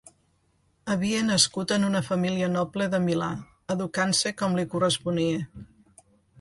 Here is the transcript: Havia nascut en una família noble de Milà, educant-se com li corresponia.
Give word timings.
Havia 0.93 1.19
nascut 1.27 1.73
en 1.75 1.85
una 1.89 2.01
família 2.07 2.49
noble 2.55 2.89
de 2.95 3.01
Milà, 3.05 3.29
educant-se 3.77 4.35
com 4.43 4.61
li 4.61 4.69
corresponia. 4.75 5.47